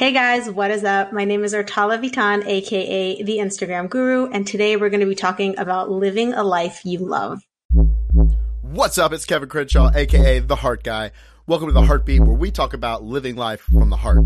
Hey 0.00 0.12
guys, 0.12 0.48
what 0.48 0.70
is 0.70 0.82
up? 0.82 1.12
My 1.12 1.26
name 1.26 1.44
is 1.44 1.52
Ortal 1.52 1.88
Levitan, 1.88 2.42
aka 2.46 3.22
the 3.22 3.36
Instagram 3.36 3.90
Guru, 3.90 4.30
and 4.30 4.46
today 4.46 4.76
we're 4.76 4.88
going 4.88 5.00
to 5.00 5.06
be 5.06 5.14
talking 5.14 5.58
about 5.58 5.90
living 5.90 6.32
a 6.32 6.42
life 6.42 6.86
you 6.86 7.00
love. 7.00 7.42
What's 8.62 8.96
up? 8.96 9.12
It's 9.12 9.26
Kevin 9.26 9.50
Crenshaw, 9.50 9.90
aka 9.94 10.38
the 10.38 10.56
Heart 10.56 10.84
Guy. 10.84 11.10
Welcome 11.46 11.68
to 11.68 11.74
the 11.74 11.82
Heartbeat, 11.82 12.22
where 12.22 12.34
we 12.34 12.50
talk 12.50 12.72
about 12.72 13.02
living 13.02 13.36
life 13.36 13.60
from 13.60 13.90
the 13.90 13.98
heart. 13.98 14.24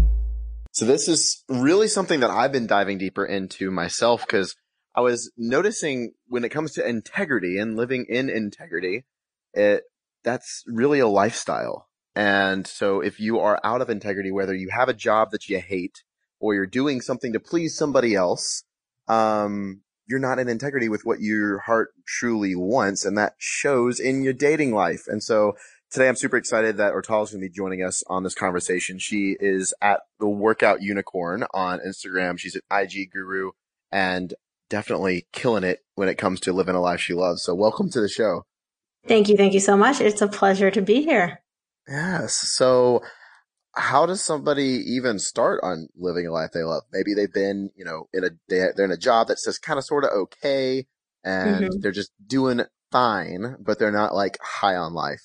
So 0.71 0.85
this 0.85 1.09
is 1.09 1.43
really 1.49 1.88
something 1.88 2.21
that 2.21 2.31
I've 2.31 2.53
been 2.53 2.69
diving 2.69 2.99
deeper 2.99 3.27
into 3.27 3.72
myself 3.72 4.25
because 4.25 4.54
I 4.95 5.01
was 5.01 5.33
noticing 5.37 6.13
when 6.29 6.45
it 6.45 6.51
comes 6.51 6.75
to 6.75 6.88
integrity 6.88 7.59
and 7.59 7.75
living 7.75 8.06
in 8.09 8.31
integrity, 8.31 9.06
it 9.53 9.83
that's 10.22 10.63
really 10.69 11.01
a 11.01 11.09
lifestyle. 11.09 11.88
And 12.17 12.67
so 12.67 13.01
if 13.01 13.19
you 13.19 13.38
are 13.40 13.60
out 13.65 13.80
of 13.80 13.90
integrity, 13.90 14.30
whether 14.30 14.54
you 14.54 14.71
have 14.71 14.88
a 14.88 14.94
job 14.94 15.30
that 15.33 15.49
you 15.49 15.58
hate 15.60 16.02
or 16.38 16.55
you're 16.55 16.66
doing 16.66 17.01
something 17.01 17.33
to 17.33 17.41
please 17.41 17.77
somebody 17.77 18.15
else, 18.15 18.62
um, 19.09 19.80
you're 20.06 20.20
not 20.20 20.39
in 20.39 20.48
integrity 20.48 20.89
with 20.89 21.05
what 21.05 21.20
your 21.20 21.61
heart 21.61 21.91
truly 22.06 22.55
wants. 22.55 23.05
And 23.05 23.19
that 23.19 23.34
shows 23.39 23.98
in 23.98 24.23
your 24.23 24.33
dating 24.33 24.75
life. 24.75 25.05
And 25.09 25.23
so 25.23 25.55
today 25.91 26.09
I'm 26.09 26.16
super 26.16 26.37
excited 26.37 26.77
that 26.77 26.92
Ortala 26.92 27.25
is 27.25 27.30
going 27.30 27.42
to 27.42 27.48
be 27.48 27.55
joining 27.55 27.83
us 27.83 28.05
on 28.06 28.23
this 28.23 28.34
conversation. 28.34 28.98
She 28.98 29.37
is 29.41 29.75
at 29.81 30.01
the 30.20 30.28
workout 30.28 30.83
unicorn 30.83 31.45
on 31.53 31.81
Instagram. 31.81 32.39
She's 32.39 32.55
an 32.56 32.62
IG 32.70 33.11
guru 33.11 33.53
and 33.91 34.34
definitely 34.70 35.27
killing 35.33 35.65
it 35.65 35.81
when 35.95 36.09
it 36.09 36.19
comes 36.19 36.41
to 36.41 36.53
living 36.53 36.75
a 36.75 36.81
life 36.81 37.01
she 37.01 37.15
loves. 37.15 37.42
So 37.42 37.55
welcome 37.55 37.91
to 37.91 38.01
the 38.01 38.09
show. 38.09 38.45
Thank 39.06 39.28
you. 39.28 39.37
Thank 39.37 39.53
you 39.53 39.61
so 39.61 39.77
much. 39.77 40.01
It's 40.01 40.23
a 40.23 40.28
pleasure 40.28 40.70
to 40.70 40.81
be 40.81 41.03
here. 41.03 41.44
Yes. 41.88 42.34
So 42.34 43.02
how 43.74 44.06
does 44.06 44.23
somebody 44.23 44.83
even 44.87 45.19
start 45.19 45.61
on 45.62 45.88
living 45.97 46.27
a 46.27 46.33
life 46.33 46.51
they 46.52 46.62
love? 46.62 46.84
Maybe 46.92 47.15
they've 47.15 47.33
been, 47.33 47.70
you 47.77 47.84
know, 47.84 48.09
in 48.12 48.25
a, 48.25 48.30
they, 48.48 48.66
they're 48.77 48.84
in 48.84 48.92
a 48.92 48.97
job 48.97 49.29
that's 49.29 49.45
just 49.45 49.62
kind 49.62 49.78
of 49.78 49.84
sort 49.84 50.05
of 50.05 50.11
okay 50.11 50.86
and 51.25 51.56
mm-hmm. 51.56 51.81
they're 51.81 51.92
just 51.92 52.12
doing 52.25 52.62
fine, 52.92 53.56
but 53.59 53.78
they're 53.78 53.91
not 53.91 54.14
like 54.14 54.39
high 54.41 54.77
on 54.77 54.94
life. 54.94 55.22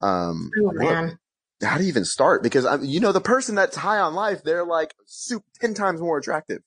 Um, 0.00 0.50
oh, 0.62 0.72
man. 0.72 1.04
What, 1.04 1.68
how 1.68 1.76
do 1.76 1.82
you 1.82 1.88
even 1.88 2.04
start? 2.04 2.42
Because 2.42 2.64
um, 2.64 2.84
you 2.84 3.00
know, 3.00 3.10
the 3.10 3.20
person 3.20 3.56
that's 3.56 3.76
high 3.76 3.98
on 3.98 4.14
life, 4.14 4.44
they're 4.44 4.64
like 4.64 4.94
soup 5.06 5.42
10 5.60 5.74
times 5.74 6.00
more 6.00 6.18
attractive. 6.18 6.62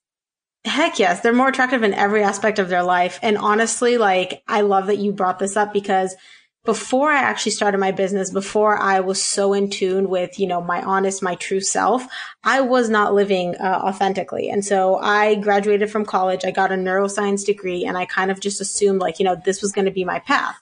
Heck 0.65 0.99
yes. 0.99 1.21
They're 1.21 1.33
more 1.33 1.47
attractive 1.47 1.81
in 1.81 1.93
every 1.93 2.23
aspect 2.23 2.59
of 2.59 2.69
their 2.69 2.83
life. 2.83 3.17
And 3.21 3.37
honestly, 3.37 3.97
like, 3.97 4.43
I 4.47 4.61
love 4.61 4.87
that 4.87 4.97
you 4.97 5.13
brought 5.13 5.39
this 5.39 5.55
up 5.55 5.73
because 5.73 6.15
before 6.63 7.09
I 7.11 7.19
actually 7.19 7.53
started 7.53 7.79
my 7.79 7.91
business, 7.91 8.29
before 8.29 8.77
I 8.77 8.99
was 8.99 9.21
so 9.21 9.53
in 9.53 9.69
tune 9.69 10.09
with, 10.09 10.39
you 10.39 10.45
know, 10.45 10.61
my 10.61 10.81
honest, 10.83 11.23
my 11.23 11.35
true 11.35 11.61
self, 11.61 12.05
I 12.43 12.61
was 12.61 12.89
not 12.89 13.15
living 13.15 13.55
uh, 13.55 13.81
authentically. 13.83 14.49
And 14.49 14.63
so 14.63 14.97
I 14.97 15.35
graduated 15.35 15.89
from 15.89 16.05
college. 16.05 16.45
I 16.45 16.51
got 16.51 16.71
a 16.71 16.75
neuroscience 16.75 17.45
degree 17.45 17.83
and 17.83 17.97
I 17.97 18.05
kind 18.05 18.29
of 18.29 18.39
just 18.39 18.61
assumed 18.61 18.99
like, 18.99 19.17
you 19.17 19.25
know, 19.25 19.41
this 19.43 19.61
was 19.61 19.71
going 19.71 19.85
to 19.85 19.91
be 19.91 20.05
my 20.05 20.19
path. 20.19 20.55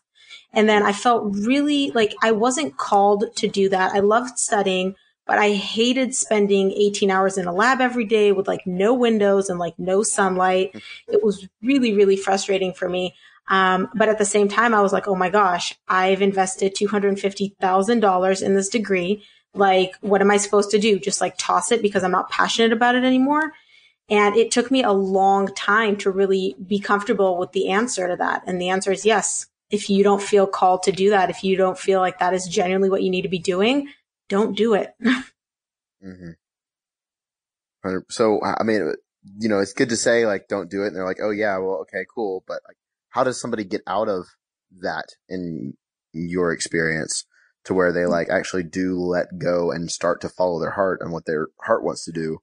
And 0.53 0.70
then 0.70 0.83
I 0.83 0.94
felt 0.94 1.36
really 1.36 1.92
like 1.92 2.16
I 2.23 2.31
wasn't 2.31 2.77
called 2.77 3.25
to 3.36 3.47
do 3.47 3.70
that. 3.70 3.94
I 3.94 4.00
loved 4.00 4.39
studying, 4.39 4.95
but 5.27 5.38
I 5.38 5.52
hated 5.52 6.16
spending 6.16 6.72
18 6.72 7.11
hours 7.11 7.38
in 7.38 7.45
a 7.45 7.53
lab 7.53 7.81
every 7.81 8.05
day 8.05 8.31
with 8.31 8.47
like 8.47 8.66
no 8.66 8.94
windows 8.94 9.50
and 9.50 9.59
like 9.59 9.77
no 9.77 10.02
sunlight. 10.02 10.72
It 11.08 11.23
was 11.23 11.47
really, 11.61 11.94
really 11.94 12.17
frustrating 12.17 12.73
for 12.73 12.89
me. 12.89 13.16
Um, 13.50 13.89
but 13.95 14.09
at 14.09 14.19
the 14.19 14.25
same 14.25 14.47
time, 14.47 14.73
I 14.73 14.81
was 14.81 14.94
like, 14.94 15.08
oh 15.08 15.16
my 15.16 15.30
gosh, 15.30 15.75
I've 15.88 16.22
invested 16.22 16.75
$250,000 16.75 18.42
in 18.44 18.55
this 18.55 18.69
degree. 18.69 19.23
Like, 19.55 19.95
what 20.02 20.22
am 20.22 20.30
I 20.30 20.38
supposed 20.38 20.69
to 20.72 20.80
do? 20.80 21.00
Just 21.00 21.19
like 21.19 21.33
toss 21.38 21.72
it 21.72 21.81
because 21.81 22.03
I'm 22.03 22.11
not 22.11 22.30
passionate 22.30 22.72
about 22.72 22.95
it 22.95 23.03
anymore. 23.03 23.53
And 24.08 24.36
it 24.36 24.52
took 24.52 24.72
me 24.72 24.83
a 24.83 24.92
long 24.92 25.47
time 25.55 25.95
to 25.97 26.11
really 26.11 26.55
be 26.66 26.80
comfortable 26.80 27.38
with 27.38 27.52
the 27.52 27.70
answer 27.70 28.08
to 28.08 28.16
that. 28.17 28.44
And 28.45 28.61
the 28.61 28.70
answer 28.70 28.92
is 28.92 29.05
yes. 29.05 29.47
If 29.70 29.89
you 29.89 30.04
don't 30.04 30.21
feel 30.21 30.48
called 30.48 30.83
to 30.83 30.92
do 30.92 31.11
that, 31.11 31.30
if 31.30 31.43
you 31.43 31.55
don't 31.55 31.77
feel 31.77 31.99
like 31.99 32.17
that 32.20 32.33
is 32.33 32.48
genuinely 32.48 32.89
what 32.89 33.04
you 33.04 33.11
need 33.11 33.21
to 33.21 33.30
be 33.30 33.37
doing, 33.37 33.89
don't 34.27 34.58
do 34.58 34.73
it. 34.73 34.93
mm-hmm. 35.04 36.31
So, 38.10 38.39
I 38.43 38.64
mean, 38.64 38.95
you 39.37 39.48
know, 39.48 39.60
it's 39.60 39.73
good 39.73 39.89
to 39.89 39.95
say 39.95 40.26
like, 40.26 40.48
don't 40.48 40.71
do 40.71 40.83
it. 40.83 40.87
And 40.87 40.95
they're 40.95 41.05
like, 41.05 41.20
oh 41.21 41.30
yeah, 41.30 41.58
well, 41.60 41.81
okay, 41.81 42.04
cool. 42.14 42.43
But 42.48 42.61
like, 42.67 42.77
how 43.09 43.23
does 43.23 43.39
somebody 43.39 43.64
get 43.64 43.81
out 43.87 44.08
of 44.08 44.25
that 44.81 45.05
in 45.27 45.73
your 46.14 46.52
experience 46.52 47.25
to 47.65 47.73
where 47.73 47.92
they 47.92 48.05
like 48.05 48.30
actually 48.30 48.64
do 48.64 48.95
let 48.95 49.37
go 49.37 49.71
and 49.71 49.92
start 49.92 50.21
to 50.21 50.30
follow 50.30 50.59
their 50.59 50.71
heart 50.71 50.99
and 51.02 51.11
what 51.11 51.25
their 51.25 51.48
heart 51.61 51.83
wants 51.83 52.05
to 52.05 52.11
do 52.11 52.39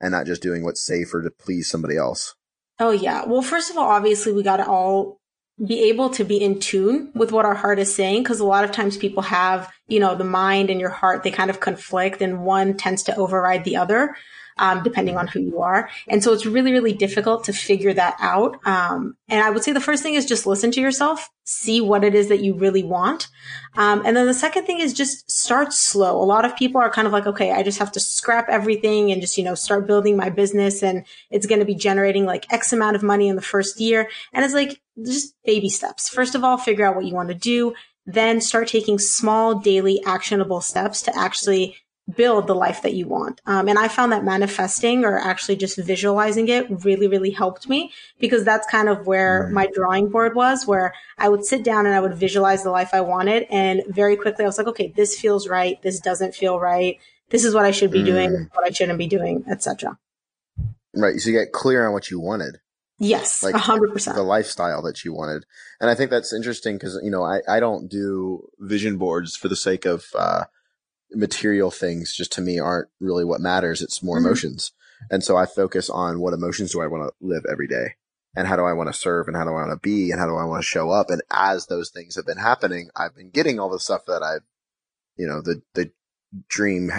and 0.00 0.12
not 0.12 0.26
just 0.26 0.42
doing 0.42 0.64
what's 0.64 0.84
safer 0.84 1.22
to 1.22 1.30
please 1.30 1.68
somebody 1.68 1.96
else? 1.96 2.34
Oh 2.78 2.90
yeah. 2.90 3.24
Well, 3.24 3.42
first 3.42 3.70
of 3.70 3.76
all, 3.76 3.88
obviously 3.88 4.32
we 4.32 4.42
got 4.42 4.56
to 4.58 4.66
all 4.66 5.18
be 5.64 5.88
able 5.88 6.10
to 6.10 6.24
be 6.24 6.42
in 6.42 6.58
tune 6.58 7.12
with 7.14 7.30
what 7.30 7.44
our 7.44 7.54
heart 7.54 7.78
is 7.78 7.94
saying 7.94 8.22
because 8.22 8.40
a 8.40 8.44
lot 8.44 8.64
of 8.64 8.72
times 8.72 8.96
people 8.96 9.22
have, 9.22 9.70
you 9.92 10.00
know, 10.00 10.14
the 10.14 10.24
mind 10.24 10.70
and 10.70 10.80
your 10.80 10.90
heart, 10.90 11.22
they 11.22 11.30
kind 11.30 11.50
of 11.50 11.60
conflict 11.60 12.22
and 12.22 12.44
one 12.44 12.76
tends 12.76 13.02
to 13.04 13.16
override 13.16 13.64
the 13.64 13.76
other 13.76 14.16
um, 14.58 14.82
depending 14.82 15.16
on 15.16 15.26
who 15.26 15.40
you 15.40 15.60
are. 15.60 15.88
And 16.08 16.22
so 16.22 16.32
it's 16.32 16.46
really, 16.46 16.72
really 16.72 16.92
difficult 16.92 17.44
to 17.44 17.52
figure 17.52 17.92
that 17.94 18.16
out. 18.20 18.64
Um, 18.66 19.16
and 19.28 19.42
I 19.42 19.50
would 19.50 19.62
say 19.62 19.72
the 19.72 19.80
first 19.80 20.02
thing 20.02 20.14
is 20.14 20.26
just 20.26 20.46
listen 20.46 20.70
to 20.72 20.80
yourself, 20.80 21.28
see 21.44 21.80
what 21.80 22.04
it 22.04 22.14
is 22.14 22.28
that 22.28 22.42
you 22.42 22.54
really 22.54 22.82
want. 22.82 23.28
Um, 23.74 24.02
and 24.04 24.16
then 24.16 24.26
the 24.26 24.34
second 24.34 24.64
thing 24.64 24.78
is 24.78 24.92
just 24.92 25.30
start 25.30 25.72
slow. 25.72 26.20
A 26.20 26.24
lot 26.24 26.44
of 26.44 26.56
people 26.56 26.80
are 26.80 26.90
kind 26.90 27.06
of 27.06 27.12
like, 27.12 27.26
okay, 27.26 27.52
I 27.52 27.62
just 27.62 27.78
have 27.78 27.92
to 27.92 28.00
scrap 28.00 28.48
everything 28.48 29.10
and 29.10 29.20
just, 29.20 29.38
you 29.38 29.44
know, 29.44 29.54
start 29.54 29.86
building 29.86 30.16
my 30.16 30.30
business 30.30 30.82
and 30.82 31.04
it's 31.30 31.46
going 31.46 31.60
to 31.60 31.66
be 31.66 31.74
generating 31.74 32.26
like 32.26 32.52
X 32.52 32.72
amount 32.72 32.96
of 32.96 33.02
money 33.02 33.28
in 33.28 33.36
the 33.36 33.42
first 33.42 33.80
year. 33.80 34.08
And 34.32 34.44
it's 34.44 34.54
like 34.54 34.80
just 35.02 35.34
baby 35.44 35.70
steps. 35.70 36.08
First 36.08 36.34
of 36.34 36.44
all, 36.44 36.58
figure 36.58 36.86
out 36.86 36.94
what 36.94 37.06
you 37.06 37.14
want 37.14 37.30
to 37.30 37.34
do 37.34 37.74
then 38.06 38.40
start 38.40 38.68
taking 38.68 38.98
small 38.98 39.54
daily 39.54 40.02
actionable 40.04 40.60
steps 40.60 41.02
to 41.02 41.16
actually 41.16 41.76
build 42.16 42.46
the 42.46 42.54
life 42.54 42.82
that 42.82 42.94
you 42.94 43.06
want. 43.06 43.40
Um, 43.46 43.68
and 43.68 43.78
I 43.78 43.88
found 43.88 44.12
that 44.12 44.24
manifesting 44.24 45.04
or 45.04 45.18
actually 45.18 45.56
just 45.56 45.78
visualizing 45.78 46.48
it 46.48 46.66
really, 46.84 47.06
really 47.06 47.30
helped 47.30 47.68
me 47.68 47.92
because 48.18 48.44
that's 48.44 48.66
kind 48.66 48.88
of 48.88 49.06
where 49.06 49.48
my 49.50 49.68
drawing 49.72 50.08
board 50.08 50.34
was, 50.34 50.66
where 50.66 50.94
I 51.18 51.28
would 51.28 51.44
sit 51.44 51.62
down 51.62 51.86
and 51.86 51.94
I 51.94 52.00
would 52.00 52.14
visualize 52.14 52.64
the 52.64 52.70
life 52.70 52.90
I 52.92 53.00
wanted. 53.02 53.46
And 53.50 53.82
very 53.88 54.16
quickly 54.16 54.44
I 54.44 54.48
was 54.48 54.58
like, 54.58 54.66
okay, 54.66 54.92
this 54.94 55.18
feels 55.18 55.48
right. 55.48 55.80
This 55.82 56.00
doesn't 56.00 56.34
feel 56.34 56.58
right. 56.58 56.98
This 57.30 57.44
is 57.44 57.54
what 57.54 57.64
I 57.64 57.70
should 57.70 57.90
be 57.90 58.02
mm. 58.02 58.06
doing, 58.06 58.50
what 58.52 58.66
I 58.66 58.70
shouldn't 58.70 58.98
be 58.98 59.06
doing, 59.06 59.44
etc. 59.48 59.96
Right. 60.94 61.18
So 61.20 61.30
you 61.30 61.38
get 61.38 61.52
clear 61.52 61.86
on 61.86 61.92
what 61.92 62.10
you 62.10 62.20
wanted. 62.20 62.58
Yes, 63.02 63.42
like 63.42 63.54
hundred 63.54 63.92
percent. 63.92 64.16
The 64.16 64.22
lifestyle 64.22 64.80
that 64.82 65.04
you 65.04 65.12
wanted. 65.12 65.44
And 65.80 65.90
I 65.90 65.94
think 65.94 66.10
that's 66.10 66.32
interesting 66.32 66.76
because, 66.76 66.98
you 67.02 67.10
know, 67.10 67.24
I, 67.24 67.40
I 67.48 67.58
don't 67.58 67.88
do 67.88 68.48
vision 68.60 68.96
boards 68.96 69.36
for 69.36 69.48
the 69.48 69.56
sake 69.56 69.84
of, 69.84 70.06
uh, 70.16 70.44
material 71.14 71.70
things 71.70 72.14
just 72.14 72.32
to 72.32 72.40
me 72.40 72.58
aren't 72.58 72.88
really 73.00 73.24
what 73.24 73.40
matters. 73.40 73.82
It's 73.82 74.02
more 74.02 74.16
mm-hmm. 74.16 74.26
emotions. 74.26 74.72
And 75.10 75.22
so 75.22 75.36
I 75.36 75.46
focus 75.46 75.90
on 75.90 76.20
what 76.20 76.32
emotions 76.32 76.72
do 76.72 76.80
I 76.80 76.86
want 76.86 77.08
to 77.08 77.26
live 77.26 77.44
every 77.50 77.66
day 77.66 77.96
and 78.36 78.46
how 78.46 78.56
do 78.56 78.62
I 78.62 78.72
want 78.72 78.88
to 78.88 78.98
serve 78.98 79.28
and 79.28 79.36
how 79.36 79.44
do 79.44 79.50
I 79.50 79.66
want 79.66 79.72
to 79.72 79.88
be 79.88 80.10
and 80.10 80.20
how 80.20 80.26
do 80.26 80.36
I 80.36 80.44
want 80.44 80.62
to 80.62 80.66
show 80.68 80.90
up? 80.90 81.10
And 81.10 81.22
as 81.30 81.66
those 81.66 81.90
things 81.90 82.16
have 82.16 82.26
been 82.26 82.38
happening, 82.38 82.88
I've 82.96 83.14
been 83.14 83.30
getting 83.30 83.58
all 83.58 83.68
the 83.68 83.80
stuff 83.80 84.06
that 84.06 84.22
I've, 84.22 84.44
you 85.16 85.26
know, 85.26 85.42
the, 85.42 85.62
the 85.74 85.90
dream 86.48 86.90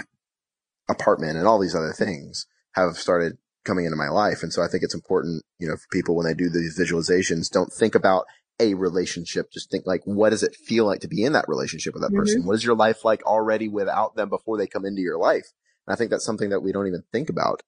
apartment 0.88 1.38
and 1.38 1.46
all 1.46 1.58
these 1.58 1.74
other 1.74 1.92
things 1.92 2.46
have 2.72 2.96
started 2.96 3.38
coming 3.64 3.84
into 3.84 3.96
my 3.96 4.08
life. 4.08 4.42
And 4.42 4.52
so 4.52 4.62
I 4.62 4.68
think 4.68 4.82
it's 4.82 4.94
important, 4.94 5.42
you 5.58 5.68
know, 5.68 5.76
for 5.76 5.88
people 5.92 6.16
when 6.16 6.26
they 6.26 6.34
do 6.34 6.48
these 6.48 6.78
visualizations, 6.78 7.50
don't 7.50 7.72
think 7.72 7.94
about 7.94 8.24
a 8.60 8.74
relationship. 8.74 9.50
Just 9.52 9.70
think 9.70 9.84
like, 9.86 10.02
what 10.04 10.30
does 10.30 10.42
it 10.42 10.54
feel 10.54 10.86
like 10.86 11.00
to 11.00 11.08
be 11.08 11.24
in 11.24 11.32
that 11.32 11.48
relationship 11.48 11.94
with 11.94 12.02
that 12.02 12.08
mm-hmm. 12.08 12.18
person? 12.18 12.44
What 12.44 12.54
is 12.54 12.64
your 12.64 12.76
life 12.76 13.04
like 13.04 13.24
already 13.24 13.68
without 13.68 14.16
them 14.16 14.28
before 14.28 14.58
they 14.58 14.66
come 14.66 14.84
into 14.84 15.02
your 15.02 15.18
life? 15.18 15.46
And 15.86 15.94
I 15.94 15.96
think 15.96 16.10
that's 16.10 16.24
something 16.24 16.50
that 16.50 16.60
we 16.60 16.72
don't 16.72 16.86
even 16.86 17.02
think 17.12 17.28
about. 17.28 17.62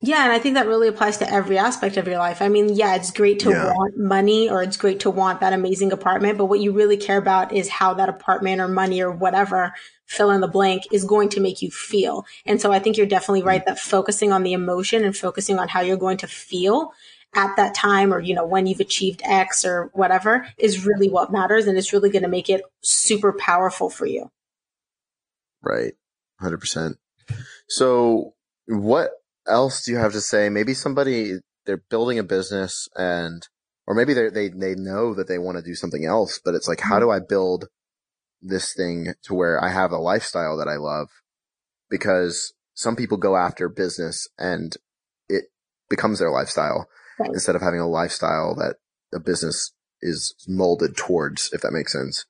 Yeah, 0.00 0.22
and 0.22 0.32
I 0.32 0.38
think 0.38 0.54
that 0.54 0.68
really 0.68 0.86
applies 0.86 1.16
to 1.18 1.32
every 1.32 1.58
aspect 1.58 1.96
of 1.96 2.06
your 2.06 2.18
life. 2.18 2.40
I 2.40 2.48
mean, 2.48 2.68
yeah, 2.68 2.94
it's 2.94 3.10
great 3.10 3.40
to 3.40 3.50
yeah. 3.50 3.72
want 3.72 3.98
money 3.98 4.48
or 4.48 4.62
it's 4.62 4.76
great 4.76 5.00
to 5.00 5.10
want 5.10 5.40
that 5.40 5.52
amazing 5.52 5.90
apartment, 5.90 6.38
but 6.38 6.44
what 6.44 6.60
you 6.60 6.70
really 6.70 6.96
care 6.96 7.18
about 7.18 7.52
is 7.52 7.68
how 7.68 7.94
that 7.94 8.08
apartment 8.08 8.60
or 8.60 8.68
money 8.68 9.02
or 9.02 9.10
whatever, 9.10 9.74
fill 10.06 10.30
in 10.30 10.40
the 10.40 10.46
blank, 10.46 10.84
is 10.92 11.04
going 11.04 11.30
to 11.30 11.40
make 11.40 11.62
you 11.62 11.70
feel. 11.72 12.24
And 12.46 12.60
so 12.60 12.70
I 12.70 12.78
think 12.78 12.96
you're 12.96 13.06
definitely 13.06 13.42
right 13.42 13.64
that 13.66 13.80
focusing 13.80 14.32
on 14.32 14.44
the 14.44 14.52
emotion 14.52 15.04
and 15.04 15.16
focusing 15.16 15.58
on 15.58 15.66
how 15.66 15.80
you're 15.80 15.96
going 15.96 16.18
to 16.18 16.28
feel 16.28 16.92
at 17.34 17.56
that 17.56 17.74
time 17.74 18.14
or, 18.14 18.20
you 18.20 18.36
know, 18.36 18.46
when 18.46 18.68
you've 18.68 18.80
achieved 18.80 19.20
X 19.24 19.64
or 19.64 19.90
whatever 19.94 20.46
is 20.58 20.86
really 20.86 21.08
what 21.08 21.32
matters. 21.32 21.66
And 21.66 21.76
it's 21.76 21.92
really 21.92 22.08
going 22.08 22.22
to 22.22 22.28
make 22.28 22.48
it 22.48 22.62
super 22.82 23.32
powerful 23.32 23.90
for 23.90 24.06
you. 24.06 24.30
Right. 25.60 25.94
100%. 26.40 26.94
So 27.68 28.34
what 28.66 29.10
else 29.48 29.84
do 29.84 29.92
you 29.92 29.98
have 29.98 30.12
to 30.12 30.20
say? 30.20 30.48
Maybe 30.48 30.74
somebody, 30.74 31.38
they're 31.66 31.82
building 31.90 32.18
a 32.18 32.24
business 32.24 32.88
and, 32.96 33.46
or 33.86 33.94
maybe 33.94 34.14
they, 34.14 34.28
they, 34.28 34.48
they 34.48 34.74
know 34.74 35.14
that 35.14 35.28
they 35.28 35.38
want 35.38 35.58
to 35.58 35.64
do 35.64 35.74
something 35.74 36.04
else, 36.04 36.40
but 36.44 36.54
it's 36.54 36.68
like, 36.68 36.80
how 36.80 36.96
mm-hmm. 36.96 37.06
do 37.06 37.10
I 37.10 37.20
build 37.20 37.68
this 38.40 38.74
thing 38.74 39.14
to 39.24 39.34
where 39.34 39.62
I 39.62 39.70
have 39.70 39.92
a 39.92 39.98
lifestyle 39.98 40.56
that 40.58 40.68
I 40.68 40.76
love? 40.76 41.08
Because 41.90 42.52
some 42.74 42.96
people 42.96 43.16
go 43.16 43.36
after 43.36 43.68
business 43.68 44.28
and 44.38 44.76
it 45.28 45.46
becomes 45.90 46.18
their 46.18 46.30
lifestyle 46.30 46.86
right. 47.18 47.30
instead 47.32 47.56
of 47.56 47.62
having 47.62 47.80
a 47.80 47.88
lifestyle 47.88 48.54
that 48.54 48.76
a 49.12 49.18
business 49.18 49.72
is 50.00 50.34
molded 50.46 50.96
towards, 50.96 51.50
if 51.52 51.62
that 51.62 51.72
makes 51.72 51.92
sense. 51.92 52.26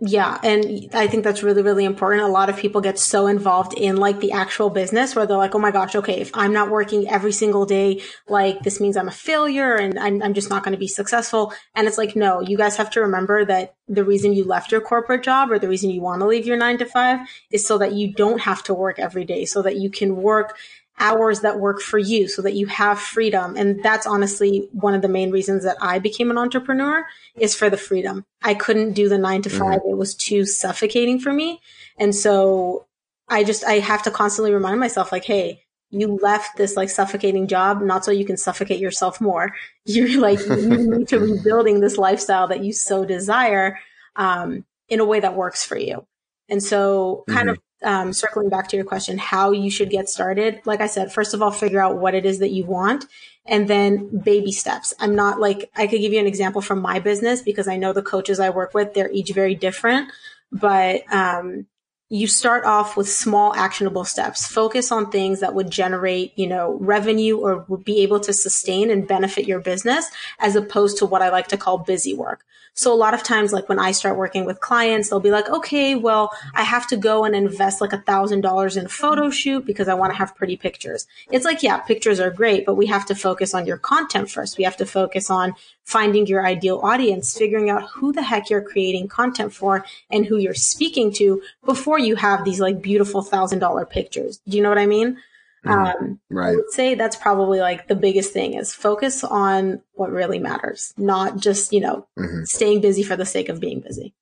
Yeah. 0.00 0.38
And 0.44 0.88
I 0.94 1.08
think 1.08 1.24
that's 1.24 1.42
really, 1.42 1.62
really 1.62 1.84
important. 1.84 2.22
A 2.22 2.28
lot 2.28 2.48
of 2.48 2.56
people 2.56 2.80
get 2.80 3.00
so 3.00 3.26
involved 3.26 3.74
in 3.74 3.96
like 3.96 4.20
the 4.20 4.30
actual 4.30 4.70
business 4.70 5.16
where 5.16 5.26
they're 5.26 5.36
like, 5.36 5.56
oh 5.56 5.58
my 5.58 5.72
gosh, 5.72 5.96
okay, 5.96 6.20
if 6.20 6.30
I'm 6.34 6.52
not 6.52 6.70
working 6.70 7.08
every 7.08 7.32
single 7.32 7.66
day, 7.66 8.00
like 8.28 8.60
this 8.62 8.80
means 8.80 8.96
I'm 8.96 9.08
a 9.08 9.12
failure 9.12 9.74
and 9.74 9.98
I'm, 9.98 10.22
I'm 10.22 10.34
just 10.34 10.50
not 10.50 10.62
going 10.62 10.72
to 10.72 10.78
be 10.78 10.86
successful. 10.86 11.52
And 11.74 11.88
it's 11.88 11.98
like, 11.98 12.14
no, 12.14 12.40
you 12.40 12.56
guys 12.56 12.76
have 12.76 12.90
to 12.90 13.00
remember 13.00 13.44
that 13.46 13.74
the 13.88 14.04
reason 14.04 14.32
you 14.34 14.44
left 14.44 14.70
your 14.70 14.80
corporate 14.80 15.24
job 15.24 15.50
or 15.50 15.58
the 15.58 15.68
reason 15.68 15.90
you 15.90 16.00
want 16.00 16.20
to 16.20 16.28
leave 16.28 16.46
your 16.46 16.56
nine 16.56 16.78
to 16.78 16.86
five 16.86 17.26
is 17.50 17.66
so 17.66 17.76
that 17.78 17.92
you 17.92 18.12
don't 18.12 18.42
have 18.42 18.62
to 18.64 18.74
work 18.74 19.00
every 19.00 19.24
day, 19.24 19.46
so 19.46 19.62
that 19.62 19.78
you 19.78 19.90
can 19.90 20.14
work 20.14 20.56
hours 21.00 21.40
that 21.40 21.58
work 21.58 21.80
for 21.80 21.98
you 21.98 22.28
so 22.28 22.42
that 22.42 22.54
you 22.54 22.66
have 22.66 22.98
freedom. 22.98 23.56
And 23.56 23.82
that's 23.82 24.06
honestly 24.06 24.68
one 24.72 24.94
of 24.94 25.02
the 25.02 25.08
main 25.08 25.30
reasons 25.30 25.64
that 25.64 25.76
I 25.80 25.98
became 25.98 26.30
an 26.30 26.38
entrepreneur 26.38 27.06
is 27.36 27.54
for 27.54 27.70
the 27.70 27.76
freedom. 27.76 28.24
I 28.42 28.54
couldn't 28.54 28.92
do 28.92 29.08
the 29.08 29.18
nine 29.18 29.42
to 29.42 29.50
5 29.50 29.60
mm-hmm. 29.60 29.90
It 29.90 29.96
was 29.96 30.14
too 30.14 30.44
suffocating 30.44 31.20
for 31.20 31.32
me. 31.32 31.60
And 31.98 32.14
so 32.14 32.86
I 33.28 33.44
just, 33.44 33.64
I 33.64 33.74
have 33.74 34.02
to 34.04 34.10
constantly 34.10 34.52
remind 34.52 34.80
myself 34.80 35.12
like, 35.12 35.24
Hey, 35.24 35.64
you 35.90 36.18
left 36.20 36.56
this 36.56 36.76
like 36.76 36.90
suffocating 36.90 37.46
job, 37.46 37.80
not 37.80 38.04
so 38.04 38.10
you 38.10 38.24
can 38.24 38.36
suffocate 38.36 38.80
yourself 38.80 39.20
more. 39.20 39.54
You're 39.84 40.20
like, 40.20 40.40
you 40.40 40.98
need 40.98 41.08
to 41.08 41.20
be 41.36 41.42
building 41.42 41.80
this 41.80 41.96
lifestyle 41.96 42.48
that 42.48 42.62
you 42.62 42.72
so 42.72 43.04
desire, 43.04 43.78
um, 44.16 44.64
in 44.88 45.00
a 45.00 45.04
way 45.04 45.20
that 45.20 45.34
works 45.34 45.64
for 45.64 45.78
you. 45.78 46.06
And 46.48 46.62
so 46.62 47.24
kind 47.28 47.48
mm-hmm. 47.48 47.50
of 47.50 47.58
um, 47.82 48.12
circling 48.12 48.48
back 48.48 48.68
to 48.68 48.76
your 48.76 48.84
question, 48.84 49.18
how 49.18 49.52
you 49.52 49.70
should 49.70 49.90
get 49.90 50.08
started. 50.08 50.60
Like 50.64 50.80
I 50.80 50.86
said, 50.86 51.12
first 51.12 51.34
of 51.34 51.42
all, 51.42 51.50
figure 51.50 51.80
out 51.80 51.98
what 51.98 52.14
it 52.14 52.26
is 52.26 52.38
that 52.40 52.50
you 52.50 52.64
want 52.64 53.04
and 53.46 53.68
then 53.68 54.18
baby 54.18 54.52
steps. 54.52 54.92
I'm 55.00 55.14
not 55.14 55.40
like, 55.40 55.70
I 55.76 55.86
could 55.86 56.00
give 56.00 56.12
you 56.12 56.20
an 56.20 56.26
example 56.26 56.60
from 56.60 56.80
my 56.80 56.98
business 56.98 57.42
because 57.42 57.68
I 57.68 57.76
know 57.76 57.92
the 57.92 58.02
coaches 58.02 58.40
I 58.40 58.50
work 58.50 58.74
with, 58.74 58.94
they're 58.94 59.10
each 59.10 59.32
very 59.32 59.54
different, 59.54 60.10
but, 60.52 61.02
um, 61.12 61.66
you 62.10 62.26
start 62.26 62.64
off 62.64 62.96
with 62.96 63.08
small 63.08 63.54
actionable 63.54 64.04
steps. 64.04 64.46
Focus 64.46 64.90
on 64.90 65.10
things 65.10 65.40
that 65.40 65.54
would 65.54 65.70
generate, 65.70 66.32
you 66.38 66.46
know, 66.46 66.78
revenue 66.80 67.36
or 67.36 67.64
would 67.68 67.84
be 67.84 68.00
able 68.02 68.18
to 68.20 68.32
sustain 68.32 68.90
and 68.90 69.06
benefit 69.06 69.46
your 69.46 69.60
business 69.60 70.10
as 70.38 70.56
opposed 70.56 70.98
to 70.98 71.06
what 71.06 71.20
I 71.20 71.28
like 71.28 71.48
to 71.48 71.58
call 71.58 71.78
busy 71.78 72.14
work. 72.14 72.44
So 72.78 72.92
a 72.92 72.94
lot 72.94 73.12
of 73.12 73.24
times, 73.24 73.52
like 73.52 73.68
when 73.68 73.80
I 73.80 73.90
start 73.90 74.16
working 74.16 74.44
with 74.44 74.60
clients, 74.60 75.10
they'll 75.10 75.18
be 75.18 75.32
like, 75.32 75.50
okay, 75.50 75.96
well, 75.96 76.30
I 76.54 76.62
have 76.62 76.86
to 76.88 76.96
go 76.96 77.24
and 77.24 77.34
invest 77.34 77.80
like 77.80 77.92
a 77.92 78.00
thousand 78.00 78.42
dollars 78.42 78.76
in 78.76 78.86
a 78.86 78.88
photo 78.88 79.30
shoot 79.30 79.66
because 79.66 79.88
I 79.88 79.94
want 79.94 80.12
to 80.12 80.16
have 80.16 80.36
pretty 80.36 80.56
pictures. 80.56 81.08
It's 81.28 81.44
like, 81.44 81.64
yeah, 81.64 81.78
pictures 81.78 82.20
are 82.20 82.30
great, 82.30 82.64
but 82.64 82.76
we 82.76 82.86
have 82.86 83.04
to 83.06 83.16
focus 83.16 83.52
on 83.52 83.66
your 83.66 83.78
content 83.78 84.30
first. 84.30 84.58
We 84.58 84.64
have 84.64 84.76
to 84.76 84.86
focus 84.86 85.28
on 85.28 85.54
finding 85.82 86.28
your 86.28 86.46
ideal 86.46 86.78
audience, 86.84 87.36
figuring 87.36 87.68
out 87.68 87.88
who 87.88 88.12
the 88.12 88.22
heck 88.22 88.48
you're 88.48 88.62
creating 88.62 89.08
content 89.08 89.52
for 89.52 89.84
and 90.08 90.26
who 90.26 90.36
you're 90.36 90.54
speaking 90.54 91.10
to 91.14 91.42
before 91.64 91.97
you 91.98 92.16
have 92.16 92.44
these 92.44 92.60
like 92.60 92.82
beautiful 92.82 93.22
thousand 93.22 93.58
dollar 93.58 93.86
pictures. 93.86 94.40
Do 94.48 94.56
you 94.56 94.62
know 94.62 94.68
what 94.68 94.78
I 94.78 94.86
mean? 94.86 95.18
Mm-hmm. 95.66 96.04
Um, 96.04 96.20
right. 96.30 96.52
I 96.52 96.56
would 96.56 96.70
say 96.70 96.94
that's 96.94 97.16
probably 97.16 97.60
like 97.60 97.88
the 97.88 97.96
biggest 97.96 98.32
thing 98.32 98.54
is 98.54 98.72
focus 98.72 99.24
on 99.24 99.82
what 99.94 100.10
really 100.10 100.38
matters, 100.38 100.94
not 100.96 101.38
just, 101.38 101.72
you 101.72 101.80
know, 101.80 102.06
mm-hmm. 102.18 102.44
staying 102.44 102.80
busy 102.80 103.02
for 103.02 103.16
the 103.16 103.26
sake 103.26 103.48
of 103.48 103.60
being 103.60 103.80
busy. 103.80 104.14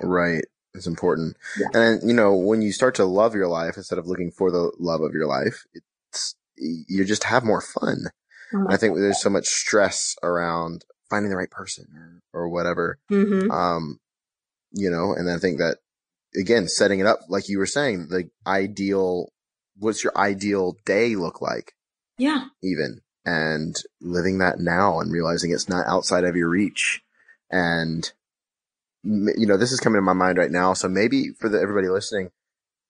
Right. 0.00 0.44
It's 0.74 0.86
important. 0.86 1.36
Yeah. 1.58 1.68
And, 1.74 2.08
you 2.08 2.14
know, 2.14 2.34
when 2.34 2.62
you 2.62 2.72
start 2.72 2.94
to 2.96 3.04
love 3.04 3.34
your 3.34 3.48
life 3.48 3.76
instead 3.76 3.98
of 3.98 4.06
looking 4.06 4.30
for 4.30 4.50
the 4.50 4.70
love 4.78 5.00
of 5.00 5.12
your 5.12 5.26
life, 5.26 5.64
it's, 5.74 6.36
you 6.56 7.04
just 7.04 7.24
have 7.24 7.44
more 7.44 7.60
fun. 7.60 8.06
Oh 8.54 8.66
I 8.68 8.76
think 8.76 8.94
God. 8.94 9.02
there's 9.02 9.20
so 9.20 9.30
much 9.30 9.46
stress 9.46 10.16
around 10.22 10.84
finding 11.10 11.30
the 11.30 11.36
right 11.36 11.50
person 11.50 11.86
or, 12.32 12.42
or 12.42 12.48
whatever. 12.48 12.98
Mm-hmm. 13.10 13.50
Um, 13.50 13.98
you 14.72 14.90
know, 14.90 15.12
and 15.12 15.30
I 15.30 15.38
think 15.38 15.58
that 15.58 15.78
again, 16.38 16.68
setting 16.68 17.00
it 17.00 17.06
up, 17.06 17.20
like 17.28 17.48
you 17.48 17.58
were 17.58 17.66
saying, 17.66 18.08
the 18.08 18.30
ideal 18.46 19.30
what's 19.78 20.02
your 20.02 20.16
ideal 20.16 20.76
day 20.84 21.16
look 21.16 21.40
like? 21.40 21.74
Yeah. 22.18 22.46
Even 22.62 23.00
and 23.24 23.76
living 24.00 24.38
that 24.38 24.58
now 24.58 25.00
and 25.00 25.12
realizing 25.12 25.50
it's 25.50 25.68
not 25.68 25.86
outside 25.86 26.24
of 26.24 26.36
your 26.36 26.48
reach. 26.48 27.02
And, 27.50 28.10
you 29.04 29.46
know, 29.46 29.56
this 29.56 29.72
is 29.72 29.80
coming 29.80 29.98
to 29.98 30.02
my 30.02 30.12
mind 30.12 30.38
right 30.38 30.50
now. 30.50 30.72
So 30.72 30.88
maybe 30.88 31.30
for 31.38 31.48
the, 31.48 31.60
everybody 31.60 31.88
listening, 31.88 32.30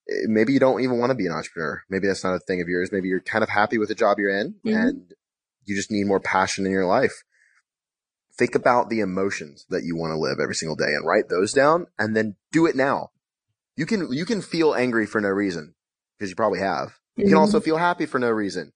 eh, 0.08 0.26
maybe 0.26 0.52
you 0.52 0.60
don't 0.60 0.80
even 0.80 0.98
want 0.98 1.10
to 1.10 1.16
be 1.16 1.26
an 1.26 1.32
entrepreneur. 1.32 1.82
Maybe 1.88 2.06
that's 2.06 2.24
not 2.24 2.34
a 2.34 2.40
thing 2.40 2.60
of 2.60 2.68
yours. 2.68 2.92
Maybe 2.92 3.08
you're 3.08 3.20
kind 3.20 3.42
of 3.42 3.50
happy 3.50 3.78
with 3.78 3.88
the 3.88 3.94
job 3.94 4.18
you're 4.18 4.36
in 4.36 4.54
mm-hmm. 4.64 4.76
and 4.76 5.14
you 5.64 5.76
just 5.76 5.90
need 5.90 6.06
more 6.06 6.20
passion 6.20 6.66
in 6.66 6.72
your 6.72 6.86
life. 6.86 7.24
Think 8.36 8.54
about 8.54 8.88
the 8.88 9.00
emotions 9.00 9.66
that 9.68 9.82
you 9.82 9.96
want 9.96 10.12
to 10.12 10.18
live 10.18 10.38
every 10.40 10.54
single 10.54 10.76
day 10.76 10.94
and 10.94 11.04
write 11.04 11.28
those 11.28 11.52
down 11.52 11.86
and 11.98 12.16
then 12.16 12.36
do 12.52 12.66
it 12.66 12.76
now. 12.76 13.10
You 13.78 13.86
can, 13.86 14.12
you 14.12 14.26
can 14.26 14.42
feel 14.42 14.74
angry 14.74 15.06
for 15.06 15.20
no 15.20 15.28
reason 15.28 15.76
because 16.18 16.30
you 16.30 16.34
probably 16.34 16.58
have. 16.58 16.98
You 17.14 17.22
mm-hmm. 17.22 17.30
can 17.30 17.38
also 17.38 17.60
feel 17.60 17.76
happy 17.76 18.06
for 18.06 18.18
no 18.18 18.28
reason. 18.28 18.72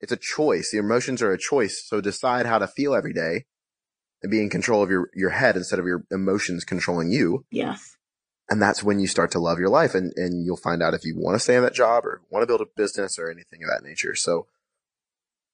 It's 0.00 0.12
a 0.12 0.16
choice. 0.16 0.70
The 0.70 0.78
emotions 0.78 1.20
are 1.20 1.32
a 1.32 1.38
choice. 1.38 1.82
So 1.84 2.00
decide 2.00 2.46
how 2.46 2.58
to 2.58 2.68
feel 2.68 2.94
every 2.94 3.12
day 3.12 3.46
and 4.22 4.30
be 4.30 4.40
in 4.40 4.48
control 4.48 4.84
of 4.84 4.88
your, 4.88 5.10
your 5.14 5.30
head 5.30 5.56
instead 5.56 5.80
of 5.80 5.86
your 5.86 6.04
emotions 6.12 6.64
controlling 6.64 7.10
you. 7.10 7.44
Yes. 7.50 7.96
And 8.48 8.62
that's 8.62 8.84
when 8.84 9.00
you 9.00 9.08
start 9.08 9.32
to 9.32 9.40
love 9.40 9.58
your 9.58 9.68
life 9.68 9.96
and, 9.96 10.12
and 10.14 10.46
you'll 10.46 10.56
find 10.56 10.80
out 10.80 10.94
if 10.94 11.04
you 11.04 11.16
want 11.18 11.34
to 11.34 11.40
stay 11.40 11.56
in 11.56 11.64
that 11.64 11.74
job 11.74 12.06
or 12.06 12.22
want 12.30 12.44
to 12.44 12.46
build 12.46 12.60
a 12.60 12.66
business 12.76 13.18
or 13.18 13.28
anything 13.28 13.64
of 13.64 13.68
that 13.68 13.84
nature. 13.84 14.14
So 14.14 14.46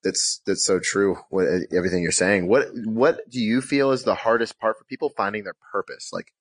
that's, 0.03 0.39
that's 0.45 0.63
so 0.63 0.79
true. 0.79 1.17
What, 1.31 1.47
everything 1.75 2.03
you're 2.03 2.11
saying. 2.11 2.47
What, 2.47 2.67
what 2.85 3.27
do 3.27 3.41
you 3.41 3.59
feel 3.59 3.89
is 3.89 4.03
the 4.03 4.13
hardest 4.13 4.59
part 4.59 4.77
for 4.77 4.83
people 4.83 5.09
finding 5.09 5.45
their 5.45 5.55
purpose? 5.71 6.11
Like 6.13 6.31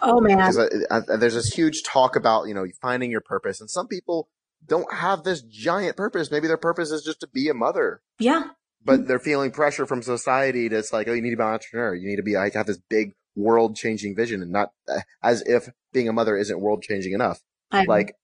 Oh 0.00 0.20
man, 0.20 0.38
because 0.38 1.08
there's 1.18 1.34
this 1.34 1.52
huge 1.52 1.82
talk 1.82 2.16
about 2.16 2.48
you 2.48 2.54
know 2.54 2.66
finding 2.80 3.10
your 3.10 3.20
purpose, 3.20 3.60
and 3.60 3.70
some 3.70 3.88
people 3.88 4.28
don't 4.66 4.92
have 4.92 5.22
this 5.22 5.42
giant 5.42 5.96
purpose. 5.96 6.30
Maybe 6.30 6.48
their 6.48 6.56
purpose 6.56 6.90
is 6.90 7.02
just 7.02 7.20
to 7.20 7.26
be 7.26 7.48
a 7.48 7.54
mother. 7.54 8.02
Yeah, 8.18 8.50
but 8.84 9.06
they're 9.06 9.18
feeling 9.18 9.50
pressure 9.50 9.86
from 9.86 10.02
society 10.02 10.68
that's 10.68 10.92
like, 10.92 11.08
oh, 11.08 11.12
you 11.12 11.22
need 11.22 11.30
to 11.30 11.36
be 11.36 11.42
an 11.42 11.48
entrepreneur. 11.48 11.94
You 11.94 12.08
need 12.08 12.16
to 12.16 12.22
be 12.22 12.34
like 12.34 12.54
have 12.54 12.66
this 12.66 12.80
big 12.88 13.14
world 13.34 13.76
changing 13.76 14.14
vision, 14.14 14.42
and 14.42 14.52
not 14.52 14.72
uh, 14.88 15.00
as 15.22 15.42
if 15.42 15.68
being 15.92 16.08
a 16.08 16.12
mother 16.12 16.36
isn't 16.36 16.60
world 16.60 16.82
changing 16.82 17.12
enough. 17.12 17.40
I 17.72 17.84
like 17.88 18.14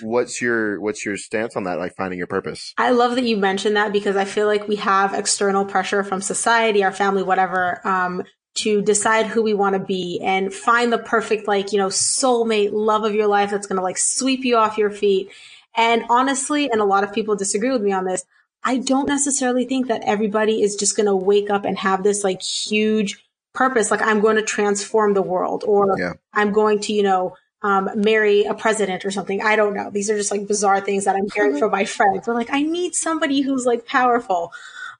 what's 0.00 0.40
your 0.40 0.80
what's 0.80 1.04
your 1.04 1.16
stance 1.16 1.56
on 1.56 1.64
that 1.64 1.78
like 1.78 1.94
finding 1.96 2.18
your 2.18 2.26
purpose 2.26 2.74
i 2.76 2.90
love 2.90 3.14
that 3.14 3.24
you 3.24 3.36
mentioned 3.36 3.76
that 3.76 3.92
because 3.92 4.16
i 4.16 4.24
feel 4.24 4.46
like 4.46 4.68
we 4.68 4.76
have 4.76 5.14
external 5.14 5.64
pressure 5.64 6.04
from 6.04 6.20
society 6.20 6.84
our 6.84 6.92
family 6.92 7.22
whatever 7.22 7.80
um, 7.86 8.22
to 8.62 8.82
decide 8.82 9.26
who 9.26 9.42
we 9.42 9.54
want 9.54 9.74
to 9.74 9.78
be 9.78 10.20
and 10.22 10.52
find 10.52 10.92
the 10.92 10.98
perfect, 10.98 11.48
like, 11.48 11.72
you 11.72 11.78
know, 11.78 11.88
soulmate 11.88 12.70
love 12.72 13.04
of 13.04 13.14
your 13.14 13.26
life 13.26 13.50
that's 13.50 13.66
going 13.66 13.76
to 13.76 13.82
like 13.82 13.98
sweep 13.98 14.44
you 14.44 14.56
off 14.56 14.78
your 14.78 14.90
feet. 14.90 15.30
And 15.76 16.04
honestly, 16.10 16.70
and 16.70 16.80
a 16.80 16.84
lot 16.84 17.04
of 17.04 17.12
people 17.12 17.36
disagree 17.36 17.70
with 17.70 17.82
me 17.82 17.92
on 17.92 18.04
this, 18.04 18.24
I 18.64 18.78
don't 18.78 19.08
necessarily 19.08 19.64
think 19.64 19.86
that 19.88 20.02
everybody 20.04 20.62
is 20.62 20.76
just 20.76 20.96
going 20.96 21.06
to 21.06 21.16
wake 21.16 21.50
up 21.50 21.64
and 21.64 21.78
have 21.78 22.02
this 22.02 22.24
like 22.24 22.42
huge 22.42 23.24
purpose. 23.54 23.90
Like 23.90 24.02
I'm 24.02 24.20
going 24.20 24.36
to 24.36 24.42
transform 24.42 25.14
the 25.14 25.22
world 25.22 25.64
or 25.66 25.98
yeah. 25.98 26.12
I'm 26.32 26.52
going 26.52 26.80
to, 26.80 26.92
you 26.92 27.02
know, 27.02 27.36
um, 27.62 27.90
marry 27.94 28.44
a 28.44 28.54
president 28.54 29.04
or 29.04 29.10
something. 29.10 29.42
I 29.42 29.56
don't 29.56 29.74
know. 29.74 29.90
These 29.90 30.10
are 30.10 30.16
just 30.16 30.30
like 30.30 30.46
bizarre 30.46 30.80
things 30.80 31.04
that 31.04 31.16
I'm 31.16 31.28
hearing 31.34 31.58
from 31.58 31.72
my 31.72 31.84
friends. 31.84 32.26
They're 32.26 32.34
like, 32.34 32.52
I 32.52 32.62
need 32.62 32.94
somebody 32.94 33.40
who's 33.40 33.66
like 33.66 33.86
powerful. 33.86 34.52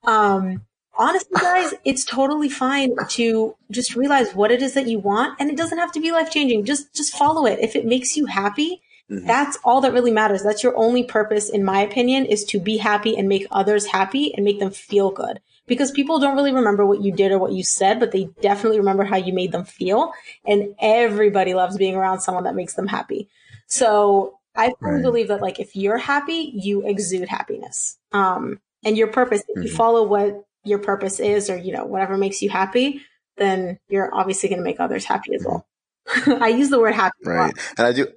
Um, 0.03 0.61
honestly, 0.99 1.31
guys, 1.33 1.73
it's 1.85 2.05
totally 2.05 2.49
fine 2.49 2.95
to 3.11 3.55
just 3.71 3.95
realize 3.95 4.35
what 4.35 4.51
it 4.51 4.61
is 4.61 4.73
that 4.73 4.87
you 4.87 4.99
want, 4.99 5.39
and 5.39 5.49
it 5.49 5.57
doesn't 5.57 5.79
have 5.79 5.91
to 5.93 5.99
be 5.99 6.11
life 6.11 6.29
changing. 6.29 6.65
Just 6.65 6.93
just 6.93 7.15
follow 7.15 7.45
it. 7.47 7.59
If 7.59 7.75
it 7.75 7.85
makes 7.85 8.15
you 8.15 8.25
happy, 8.25 8.81
mm-hmm. 9.09 9.25
that's 9.25 9.57
all 9.63 9.81
that 9.81 9.93
really 9.93 10.11
matters. 10.11 10.43
That's 10.43 10.63
your 10.63 10.77
only 10.77 11.03
purpose, 11.03 11.49
in 11.49 11.63
my 11.63 11.79
opinion, 11.79 12.25
is 12.25 12.43
to 12.45 12.59
be 12.59 12.77
happy 12.77 13.17
and 13.17 13.27
make 13.27 13.47
others 13.49 13.87
happy 13.87 14.33
and 14.35 14.43
make 14.43 14.59
them 14.59 14.71
feel 14.71 15.09
good. 15.09 15.39
Because 15.65 15.91
people 15.91 16.19
don't 16.19 16.35
really 16.35 16.53
remember 16.53 16.85
what 16.85 17.01
you 17.01 17.11
did 17.11 17.31
or 17.31 17.37
what 17.37 17.53
you 17.53 17.63
said, 17.63 17.99
but 17.99 18.11
they 18.11 18.29
definitely 18.41 18.79
remember 18.79 19.03
how 19.03 19.17
you 19.17 19.33
made 19.33 19.51
them 19.51 19.65
feel. 19.65 20.11
And 20.45 20.75
everybody 20.79 21.53
loves 21.53 21.77
being 21.77 21.95
around 21.95 22.21
someone 22.21 22.43
that 22.45 22.55
makes 22.55 22.73
them 22.73 22.87
happy. 22.87 23.29
So 23.67 24.39
I 24.55 24.73
fully 24.79 24.93
right. 24.93 25.03
believe 25.03 25.27
that 25.27 25.43
like 25.43 25.59
if 25.59 25.75
you're 25.75 25.99
happy, 25.99 26.51
you 26.55 26.87
exude 26.87 27.29
happiness. 27.29 27.99
Um, 28.11 28.59
and 28.83 28.97
your 28.97 29.07
purpose, 29.07 29.43
if 29.47 29.57
mm-hmm. 29.57 29.67
you 29.67 29.71
follow 29.71 30.03
what 30.03 30.43
your 30.69 30.79
purpose 30.79 31.19
is 31.19 31.49
or, 31.49 31.57
you 31.57 31.73
know, 31.73 31.85
whatever 31.85 32.17
makes 32.17 32.41
you 32.41 32.49
happy, 32.49 33.01
then 33.37 33.79
you're 33.89 34.13
obviously 34.13 34.49
going 34.49 34.59
to 34.59 34.63
make 34.63 34.79
others 34.79 35.05
happy 35.05 35.33
as 35.35 35.45
well. 35.45 35.67
I 36.41 36.49
use 36.49 36.69
the 36.69 36.79
word 36.79 36.95
happy. 36.95 37.17
Right. 37.25 37.53
And 37.77 37.87
I 37.87 37.93
do, 37.93 38.07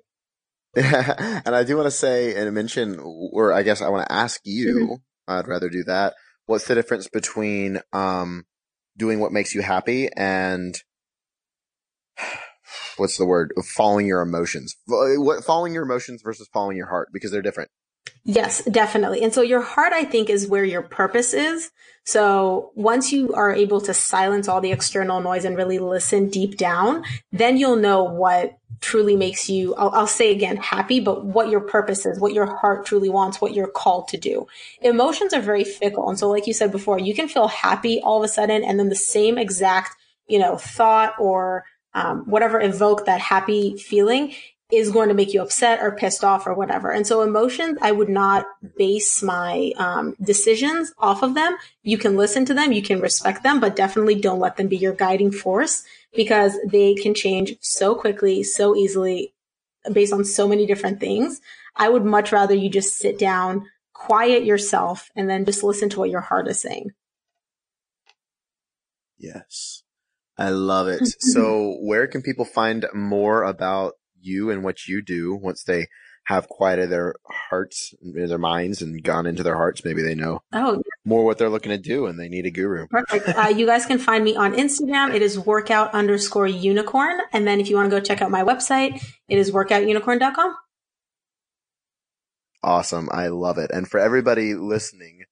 and 0.77 1.55
I 1.55 1.65
do 1.65 1.77
want 1.77 1.87
to 1.87 1.91
say 1.91 2.35
and 2.35 2.55
mention, 2.55 2.99
or 3.01 3.53
I 3.53 3.63
guess 3.63 3.83
I 3.83 3.89
want 3.89 4.07
to 4.07 4.13
ask 4.13 4.41
you, 4.45 4.75
mm-hmm. 4.75 5.33
I'd 5.33 5.49
rather 5.49 5.69
do 5.69 5.85
that. 5.85 6.15
What's 6.47 6.67
the 6.67 6.75
difference 6.75 7.09
between, 7.09 7.81
um, 7.93 8.45
doing 8.97 9.21
what 9.21 9.33
makes 9.33 9.55
you 9.55 9.63
happy 9.63 10.09
and 10.17 10.77
what's 12.97 13.17
the 13.17 13.27
word? 13.27 13.53
Following 13.65 14.07
your 14.07 14.23
emotions. 14.23 14.77
What 14.87 15.45
following 15.45 15.75
your 15.75 15.85
emotions 15.85 16.23
versus 16.23 16.49
following 16.53 16.77
your 16.77 16.89
heart 16.89 17.09
because 17.13 17.31
they're 17.31 17.43
different. 17.43 17.71
Yes, 18.25 18.65
definitely. 18.65 19.23
And 19.23 19.35
so 19.35 19.43
your 19.43 19.63
heart, 19.63 19.93
I 19.93 20.05
think, 20.05 20.31
is 20.31 20.47
where 20.47 20.65
your 20.65 20.83
purpose 20.83 21.35
is. 21.35 21.71
So 22.05 22.71
once 22.75 23.13
you 23.13 23.33
are 23.35 23.53
able 23.53 23.81
to 23.81 23.95
silence 23.95 24.49
all 24.49 24.61
the 24.61 24.73
external 24.73 25.21
noise 25.21 25.45
and 25.45 25.57
really 25.57 25.79
listen 25.79 26.29
deep 26.29 26.57
down, 26.57 27.05
then 27.33 27.57
you'll 27.57 27.77
know 27.77 28.05
what 28.05 28.59
truly 28.81 29.15
makes 29.17 29.49
you, 29.49 29.75
I'll, 29.77 29.91
I'll, 29.91 30.07
say 30.09 30.33
again, 30.33 30.57
happy, 30.57 30.99
but 30.99 31.25
what 31.25 31.49
your 31.49 31.61
purpose 31.61 32.05
is, 32.05 32.19
what 32.19 32.33
your 32.33 32.47
heart 32.47 32.85
truly 32.85 33.09
wants, 33.09 33.41
what 33.41 33.55
you're 33.55 33.69
called 33.69 34.09
to 34.09 34.17
do. 34.17 34.47
Emotions 34.81 35.33
are 35.33 35.41
very 35.41 35.63
fickle. 35.63 36.09
And 36.09 36.19
so, 36.19 36.29
like 36.29 36.49
you 36.49 36.53
said 36.53 36.73
before, 36.73 36.99
you 36.99 37.15
can 37.15 37.29
feel 37.29 37.47
happy 37.49 38.01
all 38.01 38.19
of 38.19 38.25
a 38.25 38.29
sudden 38.29 38.65
and 38.65 38.79
then 38.79 38.89
the 38.89 38.97
same 38.97 39.39
exact, 39.39 39.95
you 40.27 40.39
know, 40.39 40.57
thought 40.57 41.15
or 41.19 41.65
um, 41.95 42.29
whatever 42.29 42.61
evoke 42.61 43.07
that 43.07 43.21
happy 43.21 43.77
feeling 43.77 44.35
is 44.73 44.91
going 44.91 45.09
to 45.09 45.15
make 45.15 45.35
you 45.35 45.43
upset 45.43 45.81
or 45.81 45.93
pissed 45.93 46.25
off 46.25 46.47
or 46.47 46.55
whatever. 46.55 46.91
And 46.91 47.07
so 47.07 47.21
emotions, 47.21 47.79
I 47.83 47.93
would 47.93 48.09
not 48.09 48.47
base 48.79 49.23
my 49.23 49.73
um, 49.77 50.17
decisions 50.23 50.95
off 50.99 51.23
of 51.23 51.35
them. 51.35 51.57
You 51.83 51.99
can 51.99 52.17
listen 52.17 52.47
to 52.47 52.55
them, 52.55 52.73
you 52.73 52.83
can 52.83 53.01
respect 53.01 53.43
them, 53.43 53.61
but 53.61 53.77
definitely 53.77 54.15
don't 54.15 54.41
let 54.41 54.57
them 54.57 54.69
be 54.69 54.79
your 54.79 54.95
guiding 54.95 55.31
force 55.31 55.85
because 56.15 56.57
they 56.67 56.95
can 56.95 57.15
change 57.15 57.55
so 57.61 57.95
quickly, 57.95 58.43
so 58.43 58.75
easily 58.75 59.35
based 59.93 60.13
on 60.13 60.25
so 60.25 60.49
many 60.49 60.67
different 60.67 61.01
things. 61.01 61.43
I 61.77 61.91
would 61.91 62.05
much 62.05 62.33
rather 62.33 62.55
you 62.55 62.71
just 62.71 62.97
sit 62.97 63.19
down, 63.19 63.67
quiet 63.93 64.45
yourself, 64.45 65.11
and 65.15 65.29
then 65.29 65.45
just 65.45 65.63
listen 65.63 65.91
to 65.91 65.99
what 65.99 66.11
your 66.11 66.21
heart 66.23 66.49
is 66.49 66.61
saying. 66.61 66.93
Yes. 69.19 69.83
I 70.39 70.49
love 70.49 70.89
it. 70.89 71.07
so 71.21 71.77
where 71.83 72.07
can 72.07 72.23
people 72.23 72.47
find 72.47 72.87
more 72.95 73.43
about 73.43 73.95
you 74.23 74.51
and 74.51 74.63
what 74.63 74.87
you 74.87 75.03
do 75.03 75.35
once 75.35 75.65
they 75.65 75.89
have 76.25 76.49
quieted 76.49 76.91
their 76.91 77.15
hearts, 77.27 77.95
their 78.01 78.39
minds, 78.39 78.81
and 78.81 79.03
gone 79.03 79.27
into 79.27 79.43
their 79.43 79.57
hearts. 79.57 79.85
Maybe 79.85 80.03
they 80.03 80.15
know 80.15 80.43
oh 80.53 80.83
more 81.05 81.25
what 81.25 81.39
they're 81.39 81.51
looking 81.51 81.71
to 81.71 81.79
do, 81.79 82.07
and 82.07 82.19
they 82.19 82.29
need 82.29 82.47
a 82.47 82.51
guru. 82.51 82.87
Perfect. 82.87 83.29
Uh, 83.29 83.49
you 83.49 83.67
guys 83.67 83.87
can 83.87 83.99
find 83.99 84.23
me 84.23 84.37
on 84.37 84.55
Instagram. 84.55 85.15
It 85.15 85.23
is 85.23 85.39
workout 85.39 85.93
underscore 85.95 86.47
unicorn, 86.47 87.19
and 87.33 87.47
then 87.47 87.61
if 87.61 87.69
you 87.69 87.77
want 87.77 87.91
to 87.91 87.97
go 87.97 88.01
check 88.01 88.23
out 88.23 88.31
my 88.31 88.43
website, 88.43 89.03
it 89.29 89.39
is 89.39 89.51
workoutunicorn.com. 89.51 90.57
Awesome. 92.63 93.09
I 93.11 93.27
love 93.27 93.59
it. 93.59 93.73
And 93.73 93.89
for 93.89 93.99
everybody 93.99 94.55
listening, 94.55 95.25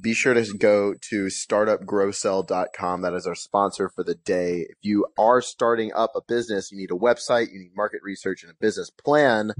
be 0.00 0.14
sure 0.14 0.34
to 0.34 0.44
go 0.56 0.94
to 1.10 1.26
startupgrowsell.com. 1.26 3.02
That 3.02 3.14
is 3.14 3.26
our 3.26 3.34
sponsor 3.34 3.88
for 3.88 4.04
the 4.04 4.14
day. 4.14 4.66
If 4.68 4.78
you 4.82 5.06
are 5.18 5.40
starting 5.40 5.92
up 5.94 6.12
a 6.14 6.20
business, 6.26 6.70
you 6.70 6.78
need 6.78 6.90
a 6.90 6.94
website, 6.94 7.52
you 7.52 7.58
need 7.58 7.76
market 7.76 8.00
research 8.02 8.42
and 8.42 8.50
a 8.50 8.56
business 8.60 8.90
plan. 8.90 9.52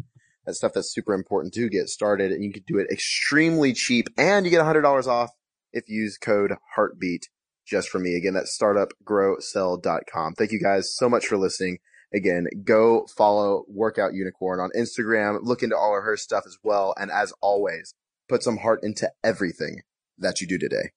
That's 0.44 0.58
stuff 0.58 0.72
that's 0.74 0.92
super 0.92 1.12
important 1.12 1.54
to 1.54 1.68
get 1.68 1.88
started 1.88 2.30
and 2.30 2.44
you 2.44 2.52
can 2.52 2.62
do 2.66 2.78
it 2.78 2.90
extremely 2.90 3.72
cheap 3.72 4.08
and 4.16 4.46
you 4.46 4.50
get 4.50 4.64
$100 4.64 5.06
off 5.06 5.30
if 5.72 5.88
you 5.88 6.02
use 6.02 6.18
code 6.18 6.52
heartbeat 6.74 7.28
just 7.66 7.88
for 7.88 7.98
me. 7.98 8.14
Again, 8.14 8.34
that's 8.34 8.56
startupgrowsell.com. 8.56 10.34
Thank 10.34 10.52
you 10.52 10.60
guys 10.60 10.94
so 10.94 11.08
much 11.08 11.26
for 11.26 11.36
listening. 11.36 11.78
Again, 12.14 12.46
go 12.62 13.06
follow 13.16 13.64
Workout 13.68 14.14
Unicorn 14.14 14.60
on 14.60 14.70
Instagram. 14.78 15.38
Look 15.42 15.64
into 15.64 15.76
all 15.76 15.96
of 15.98 16.04
her 16.04 16.16
stuff 16.16 16.44
as 16.46 16.56
well. 16.62 16.94
And 16.96 17.10
as 17.10 17.32
always, 17.40 17.94
put 18.28 18.44
some 18.44 18.58
heart 18.58 18.80
into 18.84 19.10
everything 19.24 19.82
that 20.18 20.40
you 20.40 20.46
do 20.46 20.58
today. 20.58 20.90